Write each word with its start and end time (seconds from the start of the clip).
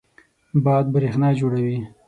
باد 0.63 0.85
برېښنا 0.93 1.29
جوړوي. 1.39 1.77